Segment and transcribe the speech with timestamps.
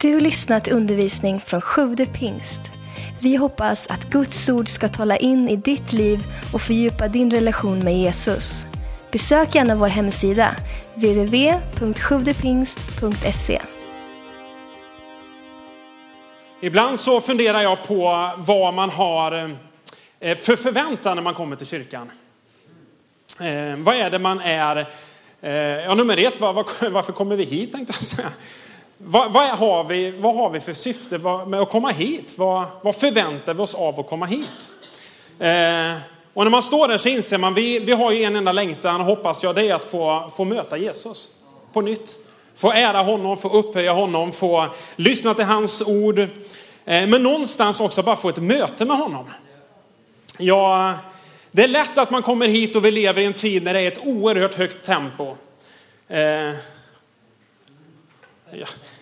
[0.00, 2.72] Du lyssnat till undervisning från Sjude pingst.
[3.20, 7.78] Vi hoppas att Guds ord ska tala in i ditt liv och fördjupa din relation
[7.78, 8.66] med Jesus.
[9.12, 10.56] Besök gärna vår hemsida,
[10.94, 13.62] www.sjuvdepingst.se.
[16.60, 19.56] Ibland så funderar jag på vad man har
[20.20, 22.10] eh, för förväntan när man kommer till kyrkan.
[23.40, 24.88] Eh, vad är det man är,
[25.40, 28.32] eh, ja nummer ett, var, var, varför kommer vi hit tänkte jag säga.
[28.98, 32.34] Vad, vad, har, vi, vad har vi för syfte med att komma hit?
[32.36, 34.72] Vad, vad förväntar vi oss av att komma hit?
[35.38, 35.96] Eh,
[36.34, 39.00] och när man står där så inser man, vi, vi har ju en enda längtan,
[39.00, 41.30] hoppas jag, det är att få, få möta Jesus
[41.72, 42.18] på nytt.
[42.54, 46.18] Få ära honom, få upphöja honom, få lyssna till hans ord.
[46.18, 46.28] Eh,
[46.84, 49.24] men någonstans också bara få ett möte med honom.
[50.38, 50.94] Ja,
[51.50, 53.80] det är lätt att man kommer hit och vi lever i en tid när det
[53.80, 55.34] är ett oerhört högt tempo.
[56.08, 56.54] Eh,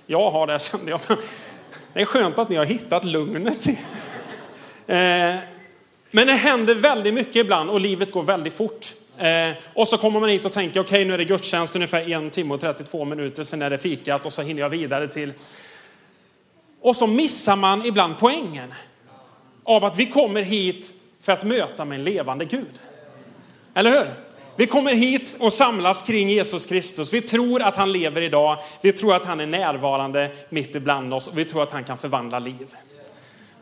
[0.06, 1.00] jag har det kände jag.
[1.92, 3.66] Det är skönt att ni har hittat lugnet.
[4.86, 5.36] Eh,
[6.10, 8.94] men det händer väldigt mycket ibland och livet går väldigt fort.
[9.18, 12.12] Eh, och så kommer man hit och tänker, okej okay, nu är det gudstjänst ungefär
[12.12, 15.32] en timme och 32 minuter, sen är det fikat och så hinner jag vidare till...
[16.80, 18.74] Och så missar man ibland poängen
[19.64, 22.78] av att vi kommer hit för att möta med en levande Gud.
[23.74, 24.23] Eller hur?
[24.56, 27.12] Vi kommer hit och samlas kring Jesus Kristus.
[27.12, 28.58] Vi tror att han lever idag.
[28.80, 31.98] Vi tror att han är närvarande mitt ibland oss och vi tror att han kan
[31.98, 32.74] förvandla liv.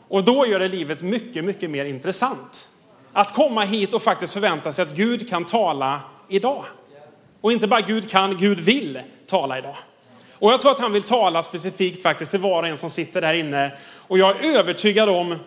[0.08, 2.68] Och då gör det livet mycket, mycket mer intressant.
[3.12, 6.64] Att komma hit och faktiskt förvänta sig att Gud kan tala idag.
[7.40, 9.76] Och inte bara Gud kan, Gud vill tala idag.
[10.32, 13.20] Och jag tror att han vill tala specifikt faktiskt till var och en som sitter
[13.20, 13.78] där inne.
[14.08, 15.38] Och jag är övertygad om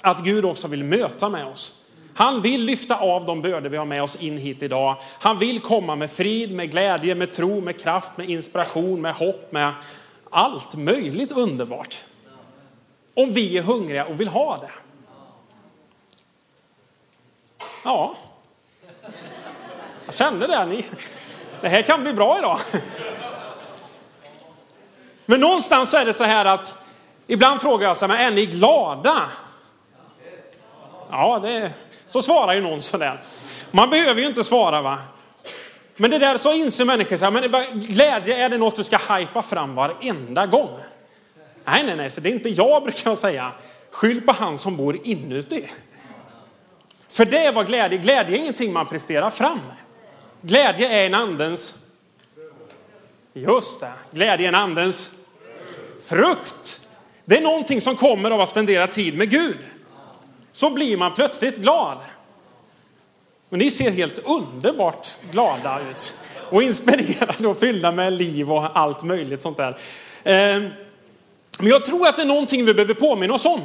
[0.00, 1.81] att Gud också vill möta med oss.
[2.14, 4.96] Han vill lyfta av de bördor vi har med oss in hit idag.
[5.18, 9.52] Han vill komma med frid, med glädje, med tro, med kraft, med inspiration, med hopp,
[9.52, 9.72] med
[10.30, 12.04] allt möjligt underbart.
[13.14, 14.70] Om vi är hungriga och vill ha det.
[17.84, 18.14] Ja,
[20.06, 20.66] jag kände det.
[20.66, 20.84] Ni,
[21.60, 22.58] det här kan bli bra idag.
[25.26, 26.84] Men någonstans är det så här att
[27.26, 29.28] ibland frågar jag så här, men är ni glada?
[31.10, 31.72] Ja, det,
[32.12, 33.20] så svarar ju någon sådär.
[33.70, 34.98] Man behöver ju inte svara va.
[35.96, 38.96] Men det där så inser människor så här, men glädje är det något du ska
[38.96, 40.78] hypa fram varenda gång?
[41.64, 43.52] Nej, nej, nej, så det är inte jag brukar jag säga.
[43.90, 45.68] Skyll på han som bor inuti.
[47.08, 49.60] För det var glädje, glädje är ingenting man presterar fram.
[50.40, 51.74] Glädje är en andens,
[53.32, 55.10] just det, glädje är en andens
[56.04, 56.88] frukt.
[57.24, 59.58] Det är någonting som kommer av att spendera tid med Gud
[60.52, 61.98] så blir man plötsligt glad.
[63.50, 66.14] Och ni ser helt underbart glada ut.
[66.50, 69.78] Och inspirerade och fyllda med liv och allt möjligt sånt där.
[70.24, 70.62] Eh,
[71.58, 73.60] men jag tror att det är någonting vi behöver påminna oss om.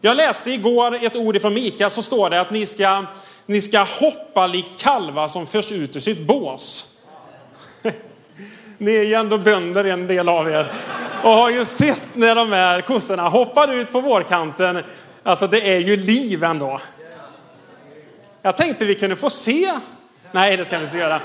[0.00, 3.04] Jag läste igår ett ord från Mika så står det att ni ska,
[3.46, 6.94] ni ska hoppa likt kalvar som förs ut ur sitt bås.
[8.78, 10.72] Ni är ju ändå bönder en del av er
[11.22, 14.82] och har ju sett när de här kossorna hoppar ut på vårkanten
[15.22, 16.80] Alltså det är ju liv ändå.
[18.42, 19.72] Jag tänkte vi kunde få se.
[20.32, 21.20] Nej, det ska vi inte göra.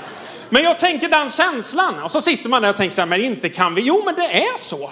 [0.48, 2.02] Men jag tänker den känslan.
[2.02, 3.82] Och så sitter man där och tänker så här, men inte kan vi.
[3.82, 4.90] Jo, men det är så.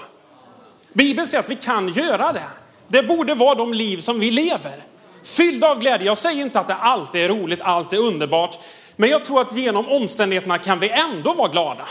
[0.92, 2.46] Bibeln säger att vi kan göra det.
[2.88, 4.82] Det borde vara de liv som vi lever.
[5.24, 6.06] Fyllda av glädje.
[6.06, 8.58] Jag säger inte att det alltid är roligt, allt är underbart.
[8.96, 11.84] Men jag tror att genom omständigheterna kan vi ändå vara glada.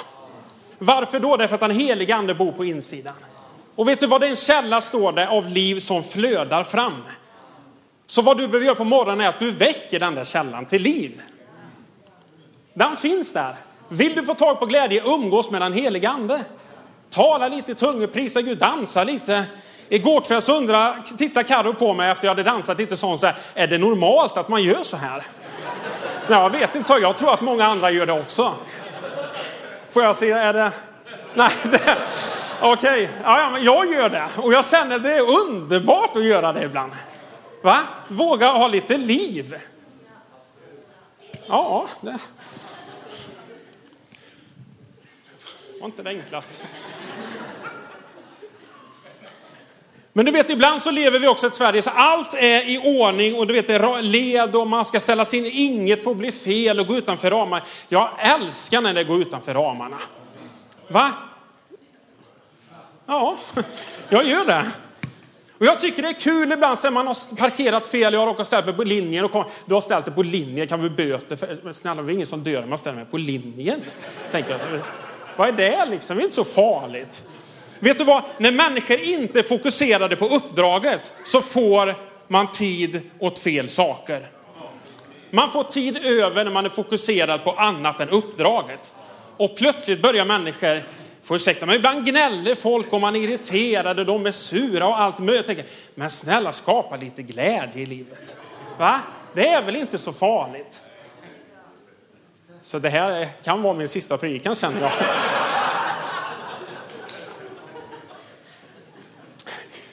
[0.78, 1.38] Varför då?
[1.38, 3.14] Därför att den heliga ande bor på insidan.
[3.76, 7.04] Och vet du vad, det är en källa står det av liv som flödar fram.
[8.08, 10.82] Så vad du behöver göra på morgonen är att du väcker den där källan till
[10.82, 11.22] liv.
[12.74, 13.56] Den finns där.
[13.88, 16.44] Vill du få tag på glädje, umgås med den helige ande.
[17.10, 19.46] Tala lite i tungor, prisa Gud, dansa lite.
[19.90, 23.26] Igår kväll så undrar, tittade Carro på mig efter jag hade dansat lite sånt så
[23.26, 25.24] här, är det normalt att man gör så här?
[26.28, 28.54] Nej, jag vet inte, så jag tror att många andra gör det också.
[29.92, 30.72] Får jag se, är det...
[31.34, 31.98] Nej, det...
[32.64, 33.08] Okej, okay.
[33.24, 34.30] ja, men jag gör det.
[34.38, 36.92] Och jag känner det är underbart att göra det ibland.
[37.62, 37.84] Va?
[38.08, 39.56] Våga ha lite liv.
[41.48, 42.18] Ja, det
[45.80, 46.66] var inte det enklaste.
[50.14, 53.00] Men du vet, ibland så lever vi också i ett Sverige så allt är i
[53.00, 56.32] ordning och du vet, det är led och man ska ställa in, inget får bli
[56.32, 57.66] fel och gå utanför ramarna.
[57.88, 59.98] Jag älskar när det går utanför ramarna.
[60.88, 61.12] Va?
[63.12, 63.38] Ja,
[64.10, 64.66] jag gör det.
[65.60, 68.14] Och jag tycker det är kul ibland när man har parkerat fel.
[68.14, 70.68] Jag har råkat ställa mig på linjen och kom, du har ställt dig på linjen,
[70.68, 71.36] kan vi böter?
[71.36, 73.82] För, men snälla, det är ingen som dör om man ställer mig på linjen.
[74.32, 74.80] Tänker jag.
[75.36, 76.18] Vad är det liksom?
[76.18, 77.24] Det är inte så farligt.
[77.80, 78.24] Vet du vad?
[78.38, 81.96] När människor inte är fokuserade på uppdraget så får
[82.28, 84.28] man tid åt fel saker.
[85.30, 88.94] Man får tid över när man är fokuserad på annat än uppdraget.
[89.38, 90.84] Och plötsligt börjar människor,
[91.24, 95.20] får ursäkta men ibland gnäller folk och man är irriterade, de är sura och allt
[95.20, 95.46] möjligt.
[95.46, 95.66] Tänker,
[95.96, 98.38] Men snälla skapa lite glädje i livet.
[98.80, 99.02] Va?
[99.34, 100.82] Det är väl inte så farligt?
[102.62, 104.92] Så det här kan vara min sista predikan känner jag.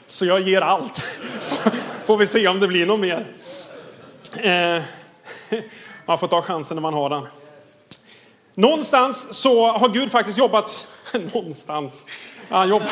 [0.06, 1.18] Så jag ger allt.
[2.04, 3.26] Får vi se om det blir något mer.
[4.36, 4.82] Eh,
[6.06, 7.26] man får ta chansen när man har den.
[8.54, 10.88] Någonstans så har Gud faktiskt jobbat,
[11.34, 12.06] någonstans,
[12.48, 12.88] han jobbar,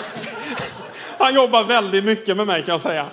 [1.19, 3.07] han jobbar väldigt mycket med mig kan jag säga.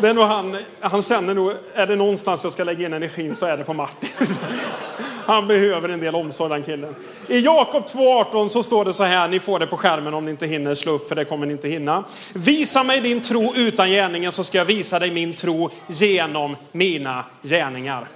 [0.00, 3.34] Det är nog han, han känner nog, är det någonstans jag ska lägga in energin
[3.34, 4.08] så är det på Martin.
[5.26, 6.94] Han behöver en del omsorg den killen.
[7.28, 10.30] I Jakob 2.18 så står det så här, ni får det på skärmen om ni
[10.30, 12.04] inte hinner slå upp för det kommer ni inte hinna.
[12.34, 17.24] Visa mig din tro utan gärningen så ska jag visa dig min tro genom mina
[17.42, 18.08] gärningar.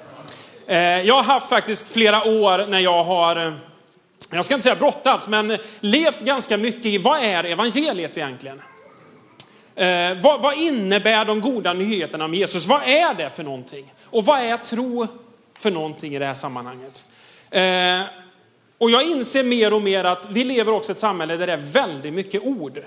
[0.66, 3.52] Eh, jag har haft faktiskt flera år när jag har, eh,
[4.30, 8.62] jag ska inte säga brottats, men levt ganska mycket i vad är evangeliet egentligen?
[9.74, 12.66] Eh, vad, vad, innebär de goda nyheterna om Jesus?
[12.66, 13.92] Vad är det för någonting?
[14.04, 15.06] Och vad är tro
[15.58, 17.10] för någonting i det här sammanhanget?
[17.50, 18.00] Eh,
[18.78, 21.52] och jag inser mer och mer att vi lever också i ett samhälle där det
[21.52, 22.78] är väldigt mycket ord.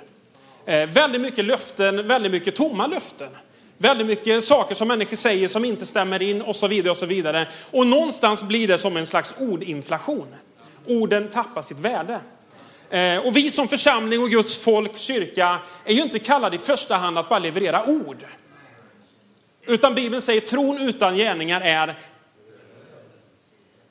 [0.66, 3.30] Eh, väldigt mycket löften, väldigt mycket tomma löften.
[3.78, 7.06] Väldigt mycket saker som människor säger som inte stämmer in och så vidare och så
[7.06, 7.48] vidare.
[7.72, 10.28] Och någonstans blir det som en slags ordinflation.
[10.88, 12.20] Orden tappar sitt värde.
[12.90, 16.96] Eh, och vi som församling och Guds folk, kyrka, är ju inte kallade i första
[16.96, 18.26] hand att bara leverera ord.
[19.66, 21.98] Utan Bibeln säger tron utan gärningar är...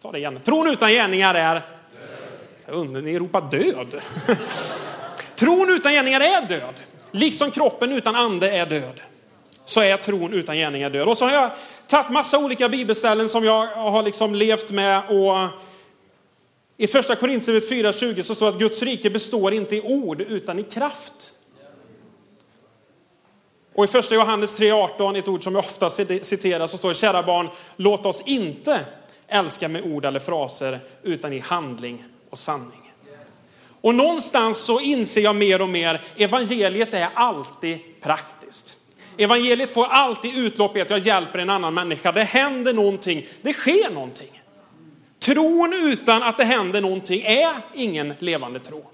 [0.03, 0.41] Ta det igen.
[0.43, 1.63] Tron utan gärningar är...
[2.67, 3.05] Död.
[3.05, 4.01] Ni ropar död.
[5.35, 6.75] tron utan gärningar är död.
[7.11, 9.01] Liksom kroppen utan ande är död.
[9.65, 11.09] Så är tron utan gärningar död.
[11.09, 11.51] Och så har jag
[11.87, 15.49] tagit massa olika bibelställen som jag har liksom levt med och
[16.81, 20.59] i första Korintierbrevet 4.20 så står det att Guds rike består inte i ord utan
[20.59, 21.33] i kraft.
[23.75, 27.23] Och i första Johannes 3.18, ett ord som jag ofta citerar, så står det kära
[27.23, 28.85] barn, låt oss inte
[29.29, 32.93] älska med ord eller fraser utan i handling och sanning.
[33.81, 38.77] Och någonstans så inser jag mer och mer, evangeliet är alltid praktiskt.
[39.17, 42.13] Evangeliet får alltid utlopp i att jag hjälper en annan människa.
[42.13, 44.40] Det händer någonting, det sker någonting.
[45.21, 48.91] Tron utan att det händer någonting är ingen levande tro.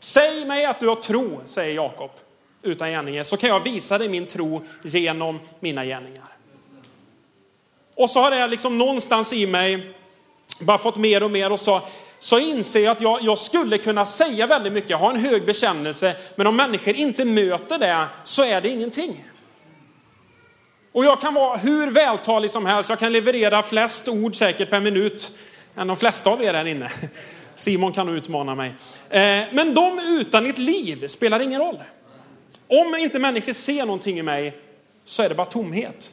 [0.00, 2.10] Säg mig att du har tro, säger Jakob,
[2.62, 6.24] utan gärningar, så kan jag visa dig min tro genom mina gärningar.
[7.96, 9.94] Och så har det liksom någonstans i mig
[10.60, 11.82] bara fått mer och mer och så,
[12.18, 16.16] så inser jag att jag, jag skulle kunna säga väldigt mycket, ha en hög bekännelse,
[16.36, 19.24] men om människor inte möter det så är det ingenting.
[20.92, 24.80] Och jag kan vara hur vältalig som helst, jag kan leverera flest ord säkert per
[24.80, 25.38] minut
[25.76, 26.90] än de flesta av er här inne.
[27.54, 28.74] Simon kan nog utmana mig.
[29.10, 29.20] Eh,
[29.52, 31.78] men de utan ett liv spelar ingen roll.
[32.68, 34.56] Om inte människor ser någonting i mig
[35.04, 36.12] så är det bara tomhet.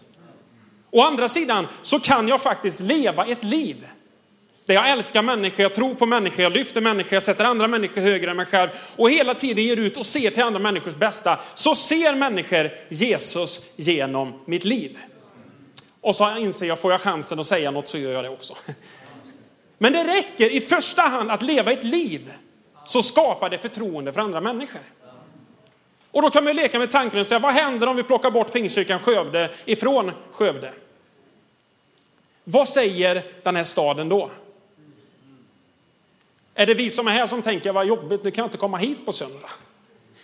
[0.92, 3.86] Å andra sidan så kan jag faktiskt leva ett liv
[4.66, 8.02] där jag älskar människor, jag tror på människor, jag lyfter människor, jag sätter andra människor
[8.02, 11.40] högre än mig själv och hela tiden ger ut och ser till andra människors bästa.
[11.54, 14.98] Så ser människor Jesus genom mitt liv.
[16.02, 18.56] Och så inser jag, får jag chansen att säga något så gör jag det också.
[19.78, 22.32] Men det räcker i första hand att leva ett liv
[22.86, 24.82] så skapar det förtroende för andra människor.
[26.12, 28.32] Och då kan man ju leka med tanken och säga, vad händer om vi plockar
[28.32, 30.74] bort Pingstkyrkan Skövde ifrån Skövde?
[32.44, 34.30] Vad säger den här staden då?
[36.56, 38.78] Är det vi som är här som tänker, vad jobbigt, nu kan jag inte komma
[38.78, 39.50] hit på söndag?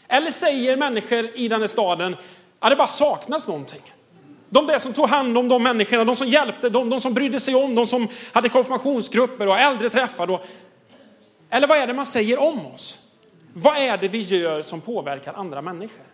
[0.08, 2.16] Eller säger människor i den här staden,
[2.60, 3.82] att det bara saknas någonting.
[4.50, 7.40] De där som tog hand om de människorna, de som hjälpte, de, de som brydde
[7.40, 10.32] sig om, de som hade konfirmationsgrupper och äldre träffar.
[10.32, 10.46] Och,
[11.50, 13.16] eller vad är det man säger om oss?
[13.54, 16.06] Vad är det vi gör som påverkar andra människor?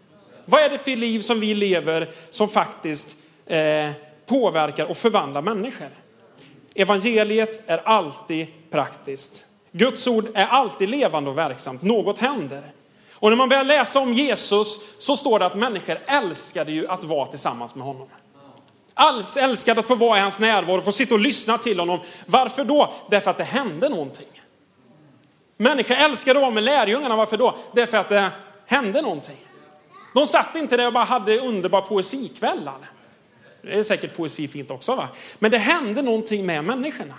[0.46, 3.92] Vad är det för liv som vi lever som faktiskt eh,
[4.26, 5.90] påverkar och förvandlar människor?
[6.76, 9.48] Evangeliet är alltid praktiskt.
[9.72, 11.82] Guds ord är alltid levande och verksamt.
[11.82, 12.64] Något händer.
[13.14, 17.04] Och när man börjar läsa om Jesus så står det att människor älskade ju att
[17.04, 18.08] vara tillsammans med honom.
[18.94, 22.00] Alls älskade att få vara i hans närvaro, få sitta och lyssna till honom.
[22.26, 22.94] Varför då?
[23.10, 24.28] Därför att det hände någonting.
[25.58, 27.16] Människor älskade att vara med lärjungarna.
[27.16, 27.56] Varför då?
[27.74, 28.32] Därför att det
[28.66, 29.38] hände någonting.
[30.14, 32.92] De satt inte där och bara hade underbara poesikvällar.
[33.62, 35.08] Det är säkert poesi fint också va?
[35.40, 37.16] Men det hände någonting med människorna.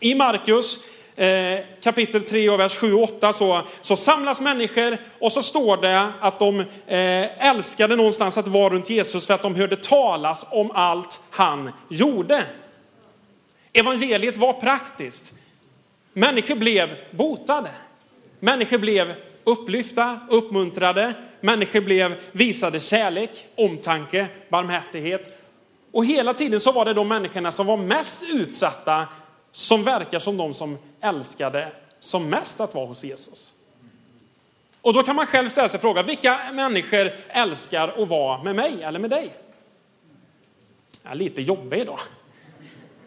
[0.00, 0.78] I Markus
[1.16, 5.76] eh, kapitel 3 och vers 7 och 8 så, så samlas människor och så står
[5.76, 10.46] det att de eh, älskade någonstans att vara runt Jesus för att de hörde talas
[10.50, 12.46] om allt han gjorde.
[13.72, 15.34] Evangeliet var praktiskt.
[16.12, 17.70] Människor blev botade.
[18.40, 19.14] Människor blev
[19.44, 21.14] upplyfta, uppmuntrade.
[21.40, 25.34] Människor blev visade kärlek, omtanke, barmhärtighet.
[25.92, 29.08] Och hela tiden så var det de människorna som var mest utsatta
[29.52, 33.54] som verkar som de som älskade som mest att vara hos Jesus.
[34.82, 38.82] Och då kan man själv ställa sig frågan, vilka människor älskar att vara med mig
[38.82, 39.32] eller med dig?
[41.02, 42.00] Jag är lite jobbig idag.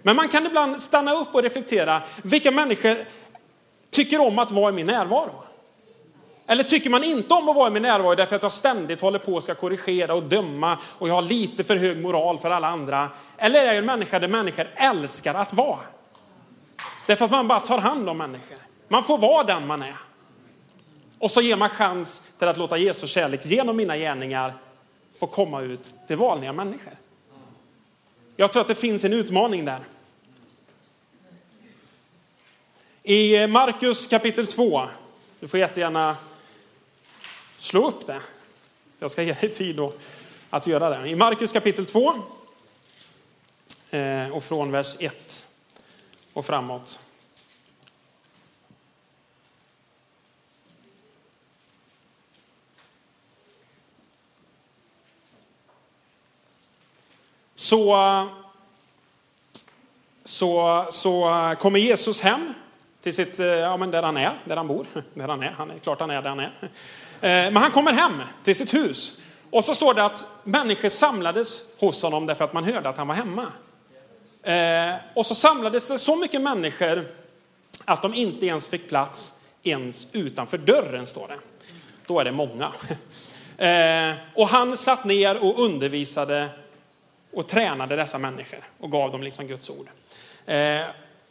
[0.02, 2.98] Men man kan ibland stanna upp och reflektera, vilka människor
[3.92, 5.44] tycker om att vara i min närvaro?
[6.48, 9.20] Eller tycker man inte om att vara i min närvaro därför att jag ständigt håller
[9.20, 12.68] på och ska korrigera och döma och jag har lite för hög moral för alla
[12.68, 13.10] andra?
[13.38, 15.80] Eller är jag en människa där människor älskar att vara?
[17.06, 18.58] Därför att man bara tar hand om människor.
[18.88, 19.96] Man får vara den man är.
[21.20, 24.54] Och så ger man chans till att låta Jesus kärlek genom mina gärningar
[25.20, 26.94] få komma ut till vanliga människor.
[28.36, 29.80] Jag tror att det finns en utmaning där.
[33.04, 34.88] I Markus kapitel 2,
[35.40, 36.18] du får jättegärna
[37.58, 38.20] slå upp det.
[39.00, 39.80] Jag ska ge dig tid
[40.50, 41.10] att göra det.
[41.10, 42.14] I Markus kapitel 2
[43.90, 45.48] eh, och från vers 1
[46.34, 47.00] och framåt.
[57.56, 57.98] Så,
[60.24, 62.54] så, så kommer Jesus hem
[63.02, 64.86] till sitt, eh, ja men där han är, där han bor.
[65.14, 66.54] Där han är, han är klart han är där han är.
[66.62, 69.22] Eh, men han kommer hem till sitt hus.
[69.52, 73.08] Och så står det att människor samlades hos honom därför att man hörde att han
[73.08, 73.48] var hemma.
[74.44, 77.06] Eh, och så samlades det så mycket människor
[77.86, 79.34] att de inte ens fick plats
[79.64, 81.38] ens utanför dörren, står det.
[82.06, 82.72] Då är det många.
[83.58, 86.50] Eh, och han satt ner och undervisade
[87.34, 89.88] och tränade dessa människor och gav dem liksom Guds ord.
[90.46, 90.82] Eh,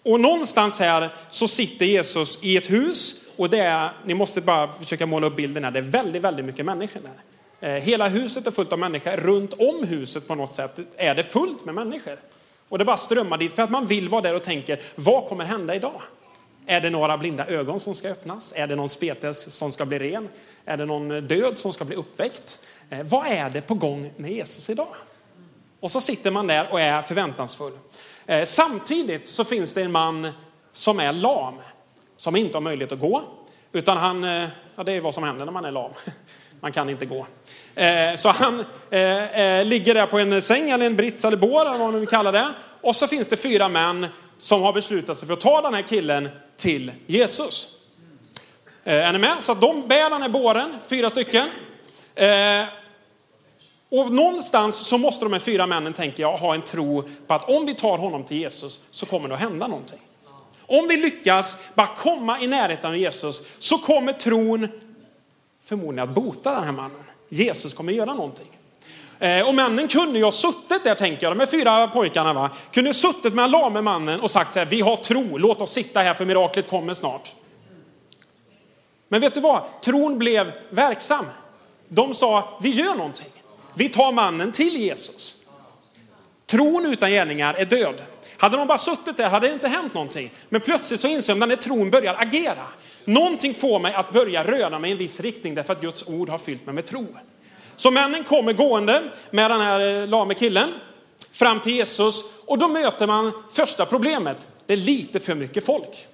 [0.05, 4.73] och någonstans här så sitter Jesus i ett hus och det är, ni måste bara
[4.73, 7.77] försöka måla upp bilden här, det är väldigt, väldigt mycket människor där.
[7.77, 11.25] Eh, hela huset är fullt av människor, runt om huset på något sätt är det
[11.25, 12.19] fullt med människor.
[12.73, 15.45] Och det bara strömmar dit för att man vill vara där och tänker, vad kommer
[15.45, 16.03] hända idag?
[16.67, 18.53] Är det några blinda ögon som ska öppnas?
[18.57, 20.29] Är det någon spetes som ska bli ren?
[20.65, 22.67] Är det någon död som ska bli uppväckt?
[22.91, 24.89] Eh, vad är det på gång med Jesus idag?
[25.81, 27.73] Och så sitter man där och är förväntansfull.
[28.27, 30.29] Eh, samtidigt så finns det en man
[30.73, 31.55] som är lam,
[32.17, 33.23] som inte har möjlighet att gå.
[33.73, 35.93] Utan han, eh, ja det är vad som händer när man är lam.
[36.61, 37.27] Man kan inte gå.
[37.75, 41.61] Eh, så han eh, eh, ligger där på en säng eller en brits eller bår
[41.61, 42.49] eller vad man vill kalla det.
[42.81, 44.07] Och så finns det fyra män
[44.39, 47.69] som har beslutat sig för att ta den här killen till Jesus.
[48.85, 49.37] Är ni med?
[49.41, 51.49] Så de bär den här båren, fyra stycken.
[53.91, 57.49] Och någonstans så måste de här fyra männen, tänker jag, ha en tro på att
[57.51, 60.01] om vi tar honom till Jesus så kommer det att hända någonting.
[60.67, 64.69] Om vi lyckas bara komma i närheten av Jesus så kommer tron
[65.63, 67.12] förmodligen att bota den här mannen.
[67.33, 68.47] Jesus kommer göra någonting.
[69.19, 72.51] Eh, och männen kunde ju ha suttit där tänker jag, de här fyra pojkarna va,
[72.71, 75.73] kunde ha suttit med lame mannen och sagt så här, vi har tro, låt oss
[75.73, 77.35] sitta här för miraklet kommer snart.
[79.09, 79.63] Men vet du vad?
[79.81, 81.25] Tron blev verksam.
[81.89, 83.31] De sa, vi gör någonting.
[83.75, 85.47] Vi tar mannen till Jesus.
[86.47, 87.95] Tron utan gärningar är död.
[88.43, 90.31] Hade de bara suttit där hade det inte hänt någonting.
[90.49, 92.67] Men plötsligt så inser de när tron börjar agera.
[93.05, 96.29] Någonting får mig att börja röra mig i en viss riktning därför att Guds ord
[96.29, 97.07] har fyllt mig med tro.
[97.77, 100.75] Så männen kommer gående med den här eh, lame killen
[101.33, 104.49] fram till Jesus och då möter man första problemet.
[104.67, 106.07] Det är lite för mycket folk.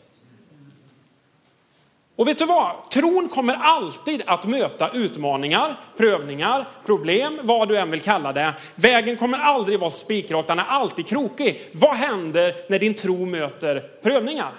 [2.18, 2.90] Och vet du vad?
[2.90, 8.54] Tron kommer alltid att möta utmaningar, prövningar, problem, vad du än vill kalla det.
[8.74, 11.70] Vägen kommer aldrig vara spikrak, den är alltid krokig.
[11.72, 14.50] Vad händer när din tro möter prövningar?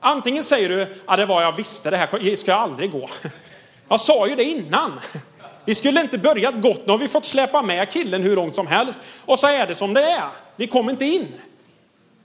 [0.00, 3.08] Antingen säger du, ja det var jag visste, det här ska jag aldrig gå.
[3.88, 5.00] Jag sa ju det innan.
[5.64, 8.66] Vi skulle inte börjat gott, nu har vi fått släpa med killen hur långt som
[8.66, 9.02] helst.
[9.26, 11.28] Och så är det som det är, vi kommer inte in.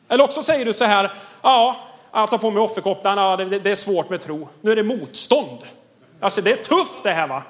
[0.10, 1.87] Eller också säger du så här, ja,
[2.24, 4.50] att ta på mig offerkoftan, ja, det, det, är svårt med tro.
[4.62, 5.60] Nu är det motstånd.
[6.20, 7.44] Alltså det är tufft det här va.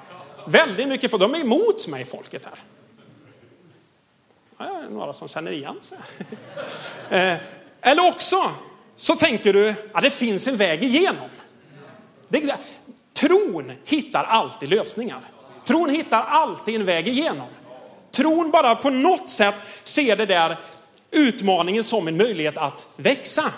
[0.46, 2.58] Väldigt mycket, för de är emot mig folket här.
[4.58, 5.98] Ja, några som känner igen sig.
[7.10, 7.36] Eh,
[7.80, 8.36] eller också
[8.96, 11.28] så tänker du att det finns en väg igenom.
[12.28, 12.56] Det,
[13.20, 15.20] tron hittar alltid lösningar.
[15.64, 17.46] Tron hittar alltid en väg igenom.
[18.10, 20.56] Tron bara på något sätt ser det där
[21.10, 23.52] utmaningen som en möjlighet att växa.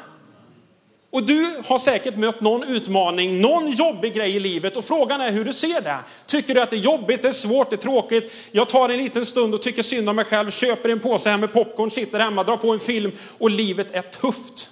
[1.12, 5.32] Och du har säkert mött någon utmaning, någon jobbig grej i livet och frågan är
[5.32, 5.98] hur du ser det.
[6.26, 8.32] Tycker du att det är jobbigt, det är svårt, det är tråkigt?
[8.52, 11.38] Jag tar en liten stund och tycker synd om mig själv, köper en påse här
[11.38, 14.70] med popcorn, sitter hemma, drar på en film och livet är tufft.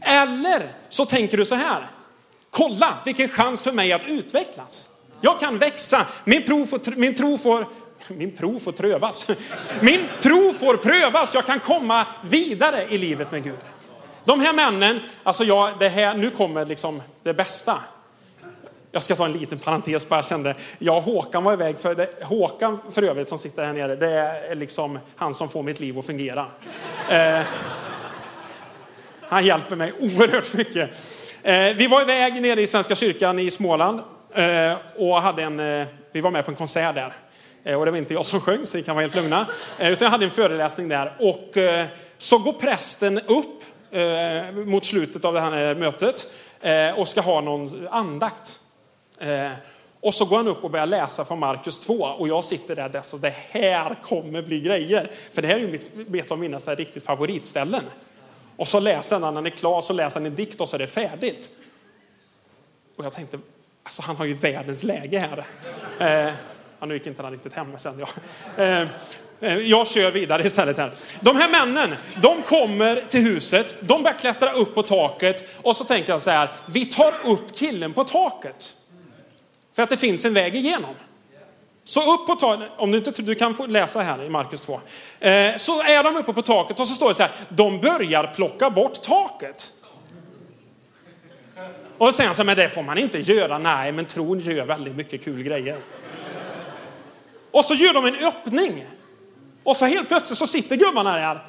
[0.00, 1.90] Eller så tänker du så här,
[2.50, 4.88] kolla vilken chans för mig att utvecklas.
[5.20, 7.66] Jag kan växa, min, prov får, min tro får
[8.08, 9.28] min prov får trövas.
[9.80, 13.54] Min tro får prövas, jag kan komma vidare i livet med Gud.
[14.26, 17.78] De här männen, alltså jag, det här, nu kommer liksom det bästa.
[18.92, 21.94] Jag ska ta en liten parentes bara, jag kände, jag och Håkan var iväg, för
[21.94, 25.80] det, Håkan för övrigt som sitter här nere, det är liksom han som får mitt
[25.80, 26.46] liv att fungera.
[27.10, 27.46] Eh,
[29.28, 30.90] han hjälper mig oerhört mycket.
[31.42, 34.00] Eh, vi var iväg nere i Svenska kyrkan i Småland
[34.34, 37.12] eh, och hade en, eh, vi var med på en konsert där.
[37.64, 39.46] Eh, och det var inte jag som sjöng, så ni kan vara helt lugna.
[39.78, 41.12] Eh, utan jag hade en föreläsning där.
[41.18, 41.86] Och eh,
[42.18, 43.62] så går prästen upp
[43.96, 48.60] eh, mot slutet av det här mötet eh, och ska ha någon andakt.
[49.18, 49.50] Eh,
[50.00, 53.02] och så går han upp och börjar läsa från Markus 2 och jag sitter där
[53.14, 55.10] och det här kommer bli grejer.
[55.32, 57.84] För det här är ju mitt, av mina så här riktigt favoritställen.
[58.56, 60.76] Och så läser han, när han är klar så läser han en dikt och så
[60.76, 61.50] är det färdigt.
[62.96, 63.38] Och jag tänkte,
[63.82, 65.44] alltså han har ju världens läge här.
[66.00, 66.34] Eh,
[66.80, 68.04] ja, nu gick inte han riktigt hem kände
[68.56, 68.80] jag.
[68.80, 68.88] Eh,
[69.40, 70.92] Eh, jag kör vidare istället här.
[71.20, 75.84] De här männen, de kommer till huset, de börjar klättra upp på taket och så
[75.84, 78.74] tänker jag så här, vi tar upp killen på taket.
[79.74, 80.94] För att det finns en väg igenom.
[81.84, 84.80] Så upp på taket, om du inte du kan få läsa här i Markus 2.
[85.20, 88.34] Eh, så är de uppe på taket och så står det så här, de börjar
[88.34, 89.72] plocka bort taket.
[91.98, 93.58] Och sen säger han så men det får man inte göra.
[93.58, 95.76] Nej, men tron gör väldigt mycket kul grejer.
[97.50, 98.84] Och så gör de en öppning.
[99.66, 101.44] Och så helt plötsligt så sitter gubbarna där.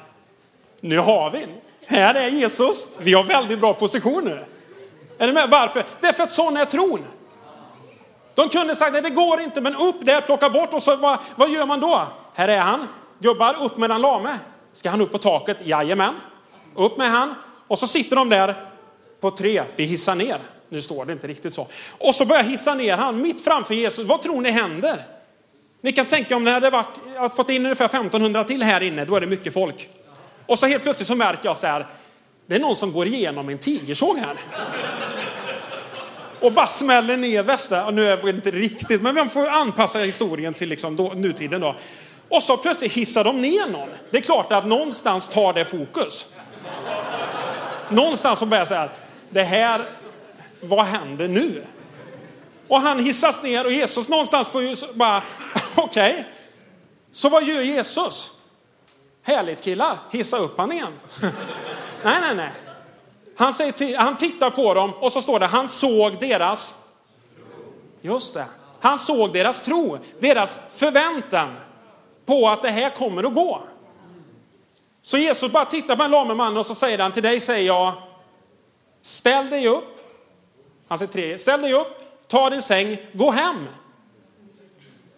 [0.80, 1.46] Nu har vi
[1.86, 2.88] Här är Jesus.
[2.98, 4.44] Vi har väldigt bra position nu.
[5.18, 5.50] Är ni med?
[5.50, 5.84] Varför?
[6.00, 7.04] Därför att sån är tron.
[8.34, 11.18] De kunde sagt, nej det går inte, men upp där, plocka bort och så vad,
[11.36, 12.02] vad gör man då?
[12.34, 12.88] Här är han.
[13.18, 14.38] Gubbar, upp med den lame.
[14.72, 15.56] Ska han upp på taket?
[15.66, 16.14] Jajamän.
[16.74, 17.34] Upp med han.
[17.68, 18.70] Och så sitter de där
[19.20, 19.62] på tre.
[19.76, 20.40] Vi hissar ner.
[20.68, 21.66] Nu står det inte riktigt så.
[21.98, 24.04] Och så börjar jag hissa ner han mitt framför Jesus.
[24.04, 25.17] Vad tror ni händer?
[25.80, 29.04] Ni kan tänka om ni hade varit, jag fått in ungefär 1500 till här inne,
[29.04, 29.88] då är det mycket folk.
[30.46, 31.86] Och så helt plötsligt så märker jag så här,
[32.46, 34.34] det är någon som går igenom en tigersåg här.
[36.40, 40.54] Och bara smäller ner västra, nu är det inte riktigt, men man får anpassa historien
[40.54, 41.76] till liksom då, nutiden då.
[42.28, 43.88] Och så plötsligt hissar de ner någon.
[44.10, 46.28] Det är klart att någonstans tar det fokus.
[47.88, 48.90] Någonstans så börjar så här,
[49.30, 49.82] det här,
[50.60, 51.64] vad händer nu?
[52.68, 55.22] Och han hissas ner och Jesus någonstans får ju bara,
[55.84, 56.12] okej.
[56.12, 56.24] Okay.
[57.12, 58.32] Så vad gör Jesus?
[59.22, 60.92] Härligt killar, hissa upp han igen.
[62.02, 62.50] nej, nej, nej.
[63.36, 66.74] Han, säger till, han tittar på dem och så står det, han såg deras,
[68.00, 68.46] just det,
[68.80, 71.56] han såg deras tro, deras förväntan
[72.26, 73.62] på att det här kommer att gå.
[75.02, 77.66] Så Jesus bara tittar på en lame man och så säger han, till dig säger
[77.66, 77.92] jag,
[79.02, 79.98] ställ dig upp.
[80.88, 83.66] Han säger tre, ställ dig upp, ta din säng, gå hem.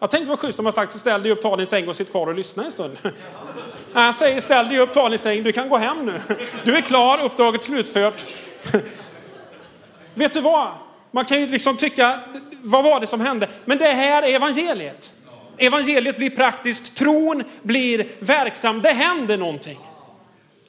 [0.01, 2.11] Jag tänkte vad schysst om man sagt ställ dig upp, ta din säng och sitt
[2.11, 2.99] kvar och lyssna en stund.
[3.93, 6.21] Han säger ställ dig upp, ta din säng, du kan gå hem nu.
[6.65, 8.25] Du är klar, uppdraget slutfört.
[10.15, 10.69] Vet du vad?
[11.11, 12.21] Man kan ju liksom tycka,
[12.63, 13.49] vad var det som hände?
[13.65, 15.15] Men det här är evangeliet.
[15.59, 19.79] Evangeliet blir praktiskt, tron blir verksam, det händer någonting.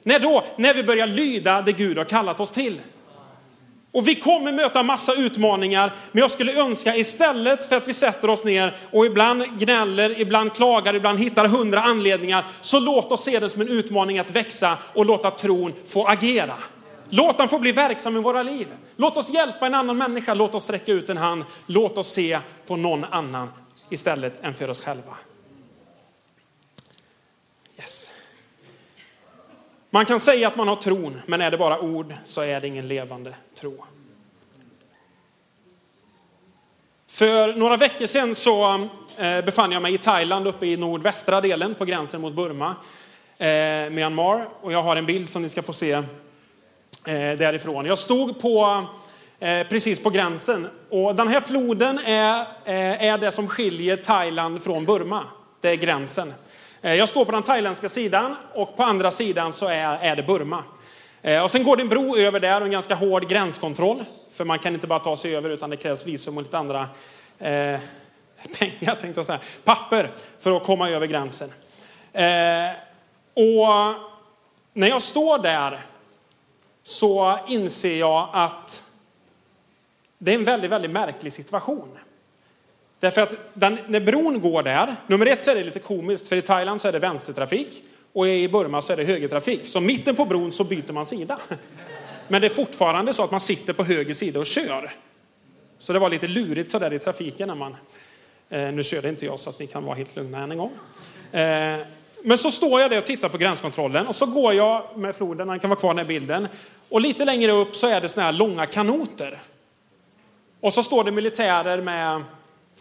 [0.02, 0.44] När då?
[0.56, 2.80] När vi börjar lyda det Gud har kallat oss till.
[3.92, 8.30] Och vi kommer möta massa utmaningar, men jag skulle önska istället för att vi sätter
[8.30, 13.38] oss ner och ibland gnäller, ibland klagar, ibland hittar hundra anledningar, så låt oss se
[13.38, 16.54] det som en utmaning att växa och låta tron få agera.
[17.08, 18.66] Låt den få bli verksam i våra liv.
[18.96, 22.38] Låt oss hjälpa en annan människa, låt oss sträcka ut en hand, låt oss se
[22.66, 23.48] på någon annan
[23.90, 25.14] istället än för oss själva.
[29.94, 32.66] Man kan säga att man har tron, men är det bara ord så är det
[32.66, 33.84] ingen levande tro.
[37.08, 41.74] För några veckor sedan så eh, befann jag mig i Thailand uppe i nordvästra delen
[41.74, 42.76] på gränsen mot Burma,
[43.38, 44.48] eh, Myanmar.
[44.60, 46.02] Och jag har en bild som ni ska få se eh,
[47.38, 47.86] därifrån.
[47.86, 48.86] Jag stod på,
[49.40, 54.62] eh, precis på gränsen och den här floden är, eh, är det som skiljer Thailand
[54.62, 55.24] från Burma.
[55.60, 56.34] Det är gränsen.
[56.84, 60.22] Eh, jag står på den thailändska sidan och på andra sidan så är, är det
[60.22, 60.64] Burma.
[61.22, 64.04] Eh, och sen går det en bro över där och en ganska hård gränskontroll.
[64.30, 66.80] För man kan inte bara ta sig över utan det krävs visum och lite andra
[67.38, 67.48] eh,
[68.58, 71.52] pengar, tänkte jag säga, papper för att komma över gränsen.
[72.12, 72.76] Eh,
[73.34, 73.68] och
[74.72, 75.80] när jag står där
[76.82, 78.84] så inser jag att
[80.18, 81.98] det är en väldigt, väldigt märklig situation.
[83.02, 86.36] Därför att den, när bron går där, nummer ett så är det lite komiskt, för
[86.36, 89.66] i Thailand så är det vänstertrafik och i Burma så är det högertrafik.
[89.66, 91.38] Så mitten på bron så byter man sida.
[92.28, 94.92] Men det är fortfarande så att man sitter på höger sida och kör.
[95.78, 97.76] Så det var lite lurigt sådär i trafiken när man...
[98.50, 100.72] Eh, nu körde inte jag så att ni kan vara helt lugna än en gång.
[101.32, 101.78] Eh,
[102.22, 105.48] men så står jag där och tittar på gränskontrollen och så går jag med floden,
[105.48, 106.48] den kan vara kvar den här bilden.
[106.88, 109.42] Och lite längre upp så är det såna här långa kanoter.
[110.60, 112.22] Och så står det militärer med,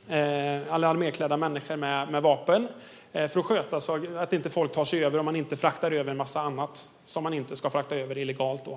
[0.10, 2.68] Eh, alla arméklädda människor med, med vapen.
[3.14, 5.92] Eh, för att sköta så att inte folk tar sig över om man inte fraktar
[5.92, 8.66] över en massa annat som man inte ska frakta över illegalt.
[8.66, 8.72] Då.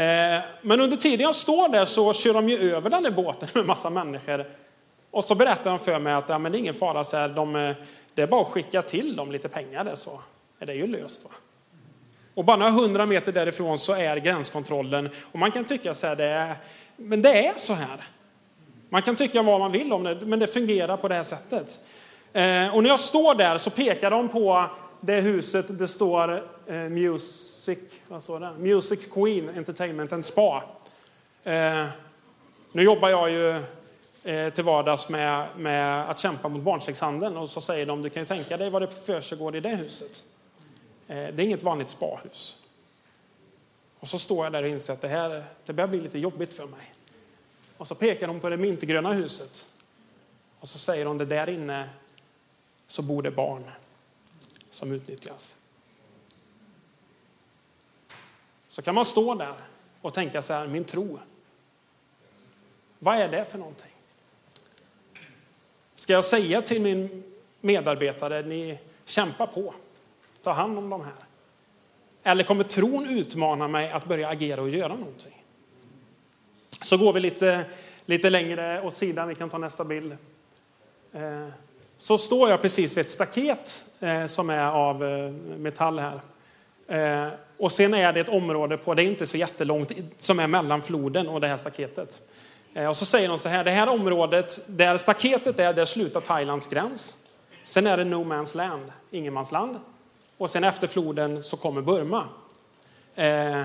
[0.00, 3.48] Eh, men under tiden jag står där så kör de ju över den där båten
[3.54, 4.46] med massa människor.
[5.10, 7.28] Och så berättar de för mig att ja, men det är ingen fara, så här,
[7.28, 7.74] de,
[8.14, 10.20] det är bara att skicka till dem lite pengar där, så
[10.58, 11.24] är det ju löst.
[11.24, 11.30] Va?
[12.34, 15.10] Och bara några hundra meter därifrån så är gränskontrollen.
[15.32, 16.56] Och man kan tycka så här, det är,
[16.96, 18.04] men det är så här.
[18.88, 21.80] Man kan tycka vad man vill om det, men det fungerar på det här sättet.
[22.32, 24.70] Eh, och när jag står där så pekar de på
[25.00, 28.52] det huset det står eh, Music, vad står det?
[28.58, 30.62] Music Queen Entertainment and Spa.
[31.44, 31.86] Eh,
[32.72, 33.62] nu jobbar jag ju
[34.54, 38.26] till vardags med, med att kämpa mot barnsexhandeln och så säger de, du kan ju
[38.26, 40.24] tänka dig vad det försiggår i det huset.
[41.06, 42.56] Det är inget vanligt spahus.
[44.00, 46.54] Och så står jag där och inser att det här det börjar bli lite jobbigt
[46.54, 46.92] för mig.
[47.78, 49.68] Och så pekar hon på det mintgröna huset.
[50.60, 51.90] Och så säger hon, det där inne
[52.86, 53.70] så bor det barn
[54.70, 55.56] som utnyttjas.
[58.68, 59.54] Så kan man stå där
[60.02, 61.18] och tänka så här, min tro,
[62.98, 63.92] vad är det för någonting?
[65.94, 67.24] Ska jag säga till min
[67.60, 69.74] medarbetare, ni kämpar på,
[70.42, 71.14] ta hand om de här.
[72.22, 75.37] Eller kommer tron utmana mig att börja agera och göra någonting?
[76.80, 77.64] Så går vi lite,
[78.06, 80.16] lite längre åt sidan, vi kan ta nästa bild.
[81.12, 81.48] Eh,
[81.98, 86.20] så står jag precis vid ett staket eh, som är av eh, metall här.
[87.58, 90.82] Och sen är det ett område på, det är inte så jättelångt, som är mellan
[90.82, 92.22] floden och det här staketet.
[92.88, 96.66] Och så säger de så här, det här området, där staketet är, där slutar Thailands
[96.66, 97.16] gräns.
[97.62, 99.78] Sen är det no man's land, ingenmansland.
[100.38, 102.24] Och sen efter floden så kommer Burma.
[103.14, 103.64] Eh,